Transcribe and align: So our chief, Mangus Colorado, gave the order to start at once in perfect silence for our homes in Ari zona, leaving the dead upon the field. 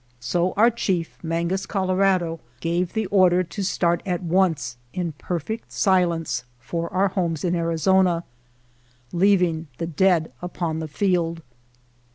So 0.19 0.53
our 0.53 0.71
chief, 0.71 1.19
Mangus 1.21 1.67
Colorado, 1.67 2.39
gave 2.59 2.93
the 2.93 3.05
order 3.07 3.43
to 3.43 3.63
start 3.63 4.01
at 4.03 4.23
once 4.23 4.77
in 4.93 5.11
perfect 5.19 5.71
silence 5.71 6.43
for 6.59 6.91
our 6.91 7.09
homes 7.09 7.43
in 7.45 7.55
Ari 7.55 7.77
zona, 7.77 8.23
leaving 9.13 9.67
the 9.77 9.85
dead 9.85 10.31
upon 10.41 10.79
the 10.79 10.87
field. 10.87 11.43